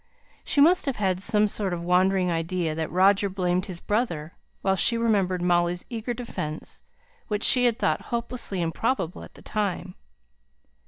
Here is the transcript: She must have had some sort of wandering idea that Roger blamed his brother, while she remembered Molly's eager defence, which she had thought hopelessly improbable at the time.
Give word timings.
She 0.43 0.61
must 0.61 0.87
have 0.87 0.95
had 0.95 1.21
some 1.21 1.45
sort 1.45 1.73
of 1.73 1.83
wandering 1.83 2.31
idea 2.31 2.73
that 2.73 2.89
Roger 2.91 3.29
blamed 3.29 3.67
his 3.67 3.79
brother, 3.79 4.33
while 4.63 4.75
she 4.75 4.97
remembered 4.97 5.43
Molly's 5.43 5.85
eager 5.91 6.15
defence, 6.15 6.81
which 7.27 7.43
she 7.43 7.65
had 7.65 7.77
thought 7.77 8.05
hopelessly 8.05 8.63
improbable 8.63 9.21
at 9.23 9.35
the 9.35 9.43
time. 9.43 9.93